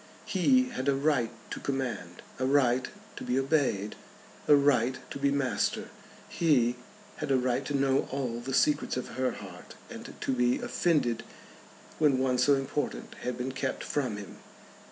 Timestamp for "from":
13.83-14.17